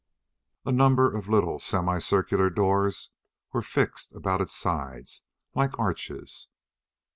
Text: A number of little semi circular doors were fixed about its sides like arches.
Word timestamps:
A 0.65 0.71
number 0.71 1.15
of 1.15 1.27
little 1.29 1.59
semi 1.59 1.99
circular 1.99 2.49
doors 2.49 3.11
were 3.53 3.61
fixed 3.61 4.11
about 4.15 4.41
its 4.41 4.55
sides 4.55 5.21
like 5.53 5.77
arches. 5.77 6.47